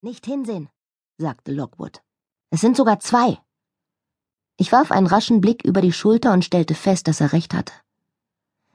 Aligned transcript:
Nicht 0.00 0.26
hinsehen, 0.26 0.68
sagte 1.16 1.50
Lockwood. 1.50 2.02
Es 2.50 2.60
sind 2.60 2.76
sogar 2.76 3.00
zwei. 3.00 3.36
Ich 4.56 4.70
warf 4.70 4.92
einen 4.92 5.08
raschen 5.08 5.40
Blick 5.40 5.64
über 5.64 5.80
die 5.80 5.92
Schulter 5.92 6.32
und 6.32 6.44
stellte 6.44 6.76
fest, 6.76 7.08
dass 7.08 7.20
er 7.20 7.32
recht 7.32 7.52
hatte. 7.52 7.72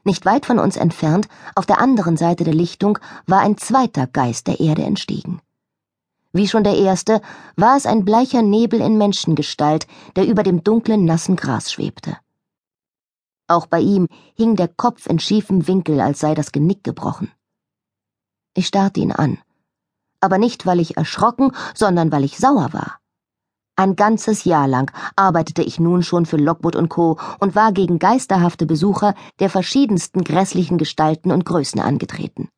Nicht 0.03 0.25
weit 0.25 0.45
von 0.45 0.59
uns 0.59 0.75
entfernt, 0.75 1.29
auf 1.55 1.65
der 1.65 1.79
anderen 1.79 2.17
Seite 2.17 2.43
der 2.43 2.53
Lichtung, 2.53 2.99
war 3.25 3.39
ein 3.39 3.57
zweiter 3.57 4.05
Geist 4.05 4.47
der 4.47 4.59
Erde 4.59 4.83
entstiegen. 4.83 5.41
Wie 6.33 6.49
schon 6.49 6.65
der 6.65 6.75
erste, 6.75 7.21
war 7.55 7.77
es 7.77 7.85
ein 7.85 8.03
bleicher 8.03 8.41
Nebel 8.41 8.81
in 8.81 8.97
Menschengestalt, 8.97 9.87
der 10.17 10.27
über 10.27 10.43
dem 10.43 10.61
dunklen, 10.61 11.05
nassen 11.05 11.37
Gras 11.37 11.71
schwebte. 11.71 12.17
Auch 13.47 13.67
bei 13.67 13.79
ihm 13.79 14.09
hing 14.35 14.57
der 14.57 14.67
Kopf 14.67 15.07
in 15.07 15.19
schiefem 15.19 15.67
Winkel, 15.69 16.01
als 16.01 16.19
sei 16.19 16.35
das 16.35 16.51
Genick 16.51 16.83
gebrochen. 16.83 17.31
Ich 18.55 18.67
starrte 18.67 18.99
ihn 18.99 19.13
an, 19.13 19.37
aber 20.23 20.37
nicht, 20.37 20.65
weil 20.65 20.79
ich 20.79 20.97
erschrocken, 20.97 21.51
sondern 21.75 22.11
weil 22.11 22.23
ich 22.23 22.37
sauer 22.37 22.73
war. 22.73 22.99
Ein 23.75 23.95
ganzes 23.95 24.43
Jahr 24.43 24.67
lang 24.67 24.91
arbeitete 25.15 25.63
ich 25.63 25.79
nun 25.79 26.03
schon 26.03 26.27
für 26.27 26.37
Lockwood 26.37 26.75
und 26.75 26.89
Co. 26.89 27.17
und 27.39 27.55
war 27.55 27.71
gegen 27.71 27.97
geisterhafte 27.97 28.67
Besucher 28.67 29.15
der 29.39 29.49
verschiedensten 29.49 30.23
grässlichen 30.23 30.77
Gestalten 30.77 31.31
und 31.31 31.43
Größen 31.43 31.81
angetreten. 31.81 32.49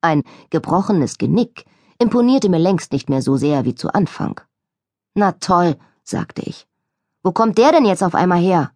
Ein 0.00 0.22
gebrochenes 0.50 1.18
Genick 1.18 1.66
imponierte 1.98 2.48
mir 2.48 2.58
längst 2.58 2.92
nicht 2.92 3.10
mehr 3.10 3.20
so 3.20 3.36
sehr 3.36 3.64
wie 3.66 3.74
zu 3.74 3.92
Anfang. 3.92 4.40
Na 5.14 5.32
toll, 5.32 5.76
sagte 6.02 6.42
ich. 6.42 6.66
Wo 7.22 7.32
kommt 7.32 7.58
der 7.58 7.72
denn 7.72 7.84
jetzt 7.84 8.02
auf 8.02 8.14
einmal 8.14 8.40
her? 8.40 8.70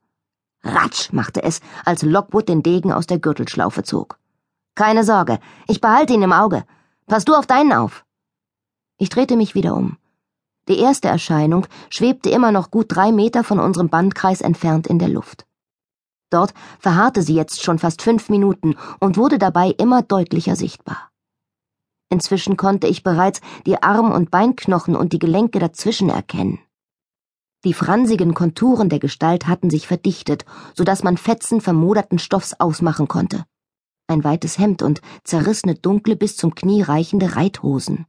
Ratsch 0.62 1.12
machte 1.12 1.42
es, 1.42 1.60
als 1.84 2.02
Lockwood 2.02 2.48
den 2.48 2.62
Degen 2.62 2.92
aus 2.92 3.06
der 3.06 3.18
Gürtelschlaufe 3.18 3.82
zog. 3.82 4.18
Keine 4.74 5.04
Sorge, 5.04 5.38
ich 5.66 5.80
behalte 5.80 6.12
ihn 6.12 6.22
im 6.22 6.32
Auge. 6.32 6.64
Pass 7.06 7.24
du 7.24 7.34
auf 7.34 7.46
deinen 7.46 7.72
auf. 7.72 8.04
Ich 8.98 9.08
drehte 9.08 9.36
mich 9.36 9.54
wieder 9.54 9.74
um. 9.74 9.96
Die 10.68 10.78
erste 10.78 11.08
Erscheinung 11.08 11.66
schwebte 11.88 12.28
immer 12.28 12.52
noch 12.52 12.70
gut 12.70 12.86
drei 12.88 13.10
Meter 13.12 13.42
von 13.42 13.58
unserem 13.58 13.88
Bandkreis 13.88 14.40
entfernt 14.40 14.86
in 14.86 14.98
der 14.98 15.08
Luft. 15.08 15.46
Dort 16.30 16.52
verharrte 16.78 17.22
sie 17.22 17.34
jetzt 17.34 17.62
schon 17.62 17.78
fast 17.78 18.02
fünf 18.02 18.28
Minuten 18.28 18.76
und 19.00 19.16
wurde 19.16 19.38
dabei 19.38 19.70
immer 19.70 20.02
deutlicher 20.02 20.56
sichtbar. 20.56 21.10
Inzwischen 22.10 22.56
konnte 22.56 22.86
ich 22.86 23.02
bereits 23.02 23.40
die 23.66 23.82
Arm- 23.82 24.12
und 24.12 24.30
Beinknochen 24.30 24.96
und 24.96 25.12
die 25.12 25.18
Gelenke 25.18 25.58
dazwischen 25.58 26.10
erkennen. 26.10 26.58
Die 27.64 27.74
fransigen 27.74 28.34
Konturen 28.34 28.88
der 28.88 28.98
Gestalt 28.98 29.46
hatten 29.46 29.70
sich 29.70 29.86
verdichtet, 29.86 30.44
so 30.74 30.84
dass 30.84 31.02
man 31.02 31.16
Fetzen 31.16 31.60
vermoderten 31.60 32.18
Stoffs 32.18 32.54
ausmachen 32.54 33.08
konnte. 33.08 33.44
Ein 34.06 34.24
weites 34.24 34.58
Hemd 34.58 34.82
und 34.82 35.00
zerrissene 35.24 35.74
dunkle 35.74 36.16
bis 36.16 36.36
zum 36.36 36.54
Knie 36.54 36.82
reichende 36.82 37.36
Reithosen. 37.36 38.06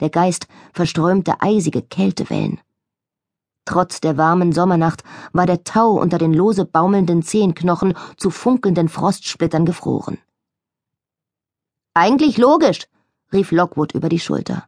Der 0.00 0.10
Geist 0.10 0.46
verströmte 0.72 1.40
eisige 1.40 1.82
Kältewellen. 1.82 2.60
Trotz 3.64 4.00
der 4.00 4.16
warmen 4.16 4.52
Sommernacht 4.52 5.02
war 5.32 5.44
der 5.44 5.64
Tau 5.64 5.92
unter 5.92 6.16
den 6.16 6.32
lose 6.32 6.64
baumelnden 6.64 7.22
Zehenknochen 7.22 7.94
zu 8.16 8.30
funkelnden 8.30 8.88
Frostsplittern 8.88 9.66
gefroren. 9.66 10.18
Eigentlich 11.92 12.38
logisch, 12.38 12.86
rief 13.32 13.50
Lockwood 13.50 13.92
über 13.92 14.08
die 14.08 14.20
Schulter. 14.20 14.66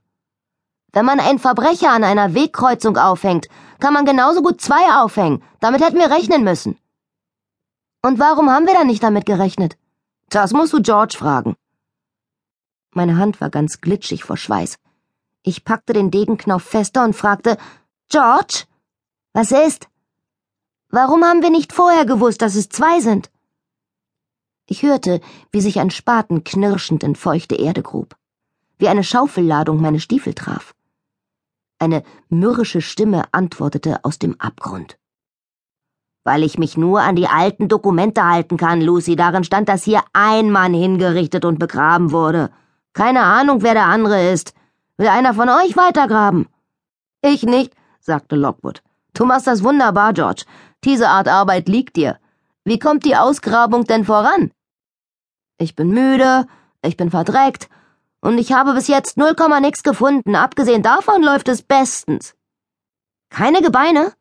Wenn 0.92 1.04
man 1.04 1.20
einen 1.20 1.38
Verbrecher 1.38 1.90
an 1.90 2.04
einer 2.04 2.34
Wegkreuzung 2.34 2.96
aufhängt, 2.96 3.46
kann 3.78 3.94
man 3.94 4.04
genauso 4.04 4.42
gut 4.42 4.60
zwei 4.60 5.00
aufhängen. 5.00 5.42
Damit 5.60 5.80
hätten 5.80 5.98
wir 5.98 6.10
rechnen 6.10 6.44
müssen. 6.44 6.76
Und 8.02 8.18
warum 8.18 8.50
haben 8.50 8.66
wir 8.66 8.74
dann 8.74 8.88
nicht 8.88 9.02
damit 9.02 9.24
gerechnet? 9.24 9.78
Das 10.28 10.52
musst 10.52 10.72
du 10.72 10.82
George 10.82 11.16
fragen. 11.16 11.56
Meine 12.92 13.16
Hand 13.16 13.40
war 13.40 13.50
ganz 13.50 13.80
glitschig 13.80 14.24
vor 14.24 14.36
Schweiß. 14.36 14.78
Ich 15.42 15.64
packte 15.64 15.92
den 15.92 16.10
Degenknopf 16.10 16.64
fester 16.64 17.04
und 17.04 17.14
fragte, 17.14 17.56
George? 18.08 18.64
Was 19.32 19.52
ist? 19.52 19.88
Warum 20.88 21.24
haben 21.24 21.42
wir 21.42 21.50
nicht 21.50 21.72
vorher 21.72 22.04
gewusst, 22.04 22.42
dass 22.42 22.56
es 22.56 22.68
zwei 22.68 23.00
sind? 23.00 23.30
Ich 24.66 24.82
hörte, 24.82 25.20
wie 25.52 25.60
sich 25.60 25.80
ein 25.80 25.90
Spaten 25.90 26.44
knirschend 26.44 27.02
in 27.02 27.16
feuchte 27.16 27.56
Erde 27.56 27.82
grub 27.82 28.16
wie 28.80 28.88
eine 28.88 29.04
Schaufelladung 29.04 29.80
meine 29.80 30.00
Stiefel 30.00 30.34
traf. 30.34 30.74
Eine 31.78 32.02
mürrische 32.28 32.80
Stimme 32.80 33.24
antwortete 33.32 34.04
aus 34.04 34.18
dem 34.18 34.40
Abgrund. 34.40 34.98
Weil 36.24 36.42
ich 36.42 36.58
mich 36.58 36.76
nur 36.76 37.00
an 37.00 37.16
die 37.16 37.28
alten 37.28 37.68
Dokumente 37.68 38.24
halten 38.24 38.56
kann, 38.56 38.80
Lucy, 38.80 39.16
darin 39.16 39.44
stand, 39.44 39.68
dass 39.68 39.84
hier 39.84 40.02
ein 40.12 40.50
Mann 40.50 40.74
hingerichtet 40.74 41.44
und 41.44 41.58
begraben 41.58 42.10
wurde. 42.12 42.50
Keine 42.92 43.22
Ahnung, 43.22 43.62
wer 43.62 43.74
der 43.74 43.86
andere 43.86 44.30
ist. 44.30 44.54
Will 45.00 45.08
einer 45.08 45.32
von 45.32 45.48
euch 45.48 45.78
weitergraben? 45.78 46.46
Ich 47.22 47.42
nicht, 47.44 47.72
sagte 48.00 48.36
Lockwood. 48.36 48.82
Du 49.14 49.24
machst 49.24 49.46
das 49.46 49.64
wunderbar, 49.64 50.12
George. 50.12 50.44
Diese 50.84 51.08
Art 51.08 51.26
Arbeit 51.26 51.70
liegt 51.70 51.96
dir. 51.96 52.18
Wie 52.64 52.78
kommt 52.78 53.06
die 53.06 53.16
Ausgrabung 53.16 53.84
denn 53.84 54.04
voran? 54.04 54.50
Ich 55.56 55.74
bin 55.74 55.88
müde, 55.88 56.46
ich 56.82 56.98
bin 56.98 57.10
verdreckt 57.10 57.70
und 58.20 58.36
ich 58.36 58.52
habe 58.52 58.74
bis 58.74 58.88
jetzt 58.88 59.16
null 59.16 59.34
Komma 59.34 59.58
nix 59.60 59.82
gefunden. 59.82 60.36
Abgesehen 60.36 60.82
davon 60.82 61.22
läuft 61.22 61.48
es 61.48 61.62
bestens. 61.62 62.34
Keine 63.30 63.62
Gebeine? 63.62 64.12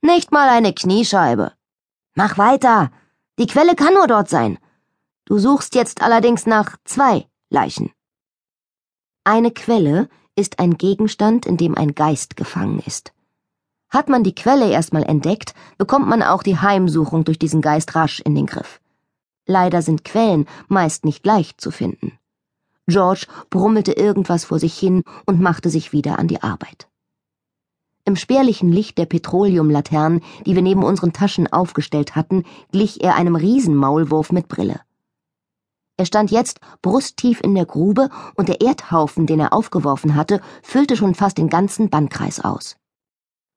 Nicht 0.00 0.30
mal 0.30 0.48
eine 0.48 0.72
Kniescheibe. 0.72 1.54
Mach 2.14 2.38
weiter. 2.38 2.92
Die 3.40 3.48
Quelle 3.48 3.74
kann 3.74 3.94
nur 3.94 4.06
dort 4.06 4.28
sein. 4.28 4.58
Du 5.24 5.38
suchst 5.38 5.74
jetzt 5.74 6.02
allerdings 6.02 6.46
nach 6.46 6.76
zwei 6.84 7.26
Leichen. 7.48 7.90
Eine 9.24 9.50
Quelle 9.50 10.08
ist 10.36 10.58
ein 10.58 10.76
Gegenstand, 10.76 11.46
in 11.46 11.56
dem 11.56 11.76
ein 11.76 11.94
Geist 11.94 12.36
gefangen 12.36 12.80
ist. 12.86 13.12
Hat 13.90 14.08
man 14.08 14.22
die 14.22 14.34
Quelle 14.34 14.70
erstmal 14.70 15.02
entdeckt, 15.02 15.54
bekommt 15.76 16.08
man 16.08 16.22
auch 16.22 16.42
die 16.42 16.58
Heimsuchung 16.58 17.24
durch 17.24 17.38
diesen 17.38 17.60
Geist 17.60 17.94
rasch 17.94 18.20
in 18.20 18.34
den 18.34 18.46
Griff. 18.46 18.80
Leider 19.46 19.82
sind 19.82 20.04
Quellen 20.04 20.46
meist 20.68 21.04
nicht 21.04 21.26
leicht 21.26 21.60
zu 21.60 21.70
finden. 21.70 22.12
George 22.86 23.26
brummelte 23.50 23.92
irgendwas 23.92 24.44
vor 24.44 24.58
sich 24.58 24.78
hin 24.78 25.02
und 25.26 25.40
machte 25.40 25.70
sich 25.70 25.92
wieder 25.92 26.18
an 26.18 26.28
die 26.28 26.42
Arbeit. 26.42 26.88
Im 28.04 28.16
spärlichen 28.16 28.72
Licht 28.72 28.96
der 28.98 29.06
Petroleumlaternen, 29.06 30.22
die 30.46 30.54
wir 30.54 30.62
neben 30.62 30.82
unseren 30.82 31.12
Taschen 31.12 31.52
aufgestellt 31.52 32.16
hatten, 32.16 32.44
glich 32.72 33.02
er 33.02 33.14
einem 33.14 33.36
Riesenmaulwurf 33.36 34.32
mit 34.32 34.48
Brille. 34.48 34.80
Er 36.00 36.06
stand 36.06 36.30
jetzt 36.30 36.60
brusttief 36.80 37.42
in 37.42 37.54
der 37.54 37.66
Grube 37.66 38.08
und 38.34 38.48
der 38.48 38.62
Erdhaufen, 38.62 39.26
den 39.26 39.38
er 39.38 39.52
aufgeworfen 39.52 40.14
hatte, 40.14 40.40
füllte 40.62 40.96
schon 40.96 41.14
fast 41.14 41.36
den 41.36 41.50
ganzen 41.50 41.90
Bandkreis 41.90 42.40
aus. 42.40 42.78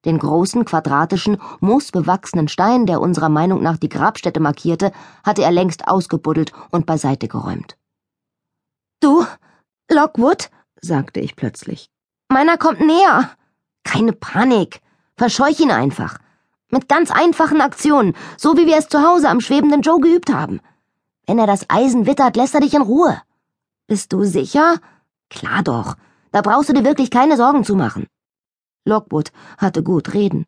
Den 0.03 0.19
großen, 0.19 0.65
quadratischen, 0.65 1.37
moosbewachsenen 1.61 2.49
Stein, 2.49 2.85
der 2.85 2.99
unserer 2.99 3.29
Meinung 3.29 3.63
nach 3.63 3.77
die 3.77 3.87
Grabstätte 3.87 4.41
markierte, 4.41 4.91
hatte 5.23 5.41
er 5.41 5.53
längst 5.53 5.87
ausgebuddelt 5.87 6.51
und 6.69 6.85
beiseite 6.85 7.29
geräumt. 7.29 7.77
Du, 8.99 9.25
Lockwood, 9.89 10.49
sagte 10.81 11.21
ich 11.21 11.37
plötzlich. 11.37 11.89
Meiner 12.27 12.57
kommt 12.57 12.81
näher. 12.81 13.31
Keine 13.85 14.11
Panik. 14.11 14.81
Verscheuch 15.15 15.61
ihn 15.61 15.71
einfach. 15.71 16.17
Mit 16.69 16.89
ganz 16.89 17.09
einfachen 17.09 17.61
Aktionen, 17.61 18.17
so 18.35 18.57
wie 18.57 18.65
wir 18.65 18.75
es 18.75 18.89
zu 18.89 19.01
Hause 19.01 19.29
am 19.29 19.39
schwebenden 19.39 19.81
Joe 19.81 20.01
geübt 20.01 20.29
haben. 20.29 20.59
Wenn 21.25 21.39
er 21.39 21.47
das 21.47 21.69
Eisen 21.69 22.05
wittert, 22.05 22.35
lässt 22.35 22.53
er 22.53 22.61
dich 22.61 22.73
in 22.73 22.81
Ruhe. 22.81 23.21
Bist 23.87 24.11
du 24.13 24.23
sicher? 24.23 24.75
Klar 25.29 25.63
doch. 25.63 25.95
Da 26.31 26.41
brauchst 26.41 26.69
du 26.69 26.73
dir 26.73 26.83
wirklich 26.83 27.11
keine 27.11 27.37
Sorgen 27.37 27.63
zu 27.63 27.75
machen. 27.75 28.07
Lockwood 28.85 29.31
hatte 29.57 29.83
gut 29.83 30.13
reden. 30.13 30.45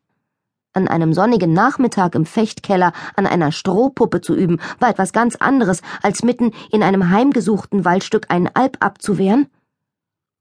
An 0.74 0.88
einem 0.88 1.14
sonnigen 1.14 1.54
Nachmittag 1.54 2.14
im 2.14 2.26
Fechtkeller 2.26 2.92
an 3.14 3.26
einer 3.26 3.50
Strohpuppe 3.50 4.20
zu 4.20 4.34
üben, 4.34 4.60
war 4.78 4.90
etwas 4.90 5.12
ganz 5.12 5.36
anderes, 5.36 5.80
als 6.02 6.22
mitten 6.22 6.52
in 6.70 6.82
einem 6.82 7.08
heimgesuchten 7.08 7.86
Waldstück 7.86 8.30
einen 8.30 8.50
Alp 8.52 8.76
abzuwehren. 8.80 9.48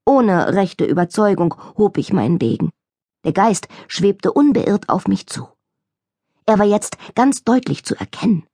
Ohne 0.05 0.53
rechte 0.53 0.83
Überzeugung 0.83 1.55
hob 1.77 1.97
ich 1.97 2.11
meinen 2.11 2.37
Degen. 2.37 2.71
Der 3.23 3.31
Geist 3.31 3.69
schwebte 3.87 4.33
unbeirrt 4.33 4.89
auf 4.89 5.07
mich 5.07 5.27
zu. 5.27 5.47
Er 6.45 6.59
war 6.59 6.65
jetzt 6.65 6.97
ganz 7.15 7.43
deutlich 7.43 7.85
zu 7.85 7.95
erkennen. 7.95 8.45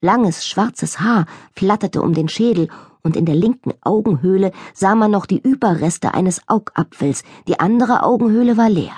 Langes 0.00 0.46
schwarzes 0.46 1.00
Haar 1.00 1.26
flatterte 1.52 2.02
um 2.02 2.14
den 2.14 2.28
Schädel, 2.28 2.68
und 3.02 3.16
in 3.16 3.26
der 3.26 3.34
linken 3.34 3.72
Augenhöhle 3.80 4.52
sah 4.74 4.94
man 4.94 5.10
noch 5.10 5.26
die 5.26 5.40
Überreste 5.40 6.14
eines 6.14 6.42
Augapfels, 6.46 7.24
die 7.48 7.58
andere 7.58 8.02
Augenhöhle 8.02 8.56
war 8.56 8.68
leer. 8.68 8.94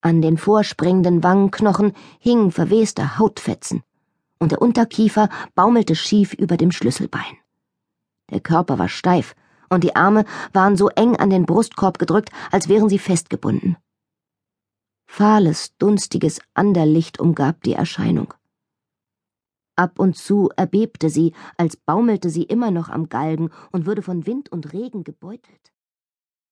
An 0.00 0.20
den 0.20 0.36
vorspringenden 0.36 1.22
Wangenknochen 1.22 1.94
hingen 2.18 2.52
verweste 2.52 3.18
Hautfetzen, 3.18 3.82
und 4.38 4.52
der 4.52 4.62
Unterkiefer 4.62 5.28
baumelte 5.54 5.96
schief 5.96 6.32
über 6.32 6.56
dem 6.56 6.70
Schlüsselbein. 6.70 7.38
Der 8.30 8.40
Körper 8.40 8.78
war 8.78 8.88
steif, 8.88 9.34
und 9.68 9.84
die 9.84 9.96
Arme 9.96 10.24
waren 10.52 10.76
so 10.76 10.90
eng 10.90 11.16
an 11.16 11.30
den 11.30 11.46
Brustkorb 11.46 11.98
gedrückt, 11.98 12.30
als 12.50 12.68
wären 12.68 12.88
sie 12.88 12.98
festgebunden. 12.98 13.76
Fahles, 15.06 15.76
dunstiges 15.78 16.40
Anderlicht 16.54 17.18
umgab 17.18 17.62
die 17.64 17.74
Erscheinung. 17.74 18.34
Ab 19.76 19.98
und 19.98 20.16
zu 20.16 20.50
erbebte 20.56 21.08
sie, 21.08 21.32
als 21.56 21.76
baumelte 21.76 22.28
sie 22.28 22.42
immer 22.42 22.70
noch 22.70 22.88
am 22.90 23.08
Galgen 23.08 23.50
und 23.70 23.86
würde 23.86 24.02
von 24.02 24.26
Wind 24.26 24.52
und 24.52 24.72
Regen 24.72 25.02
gebeutelt. 25.02 25.71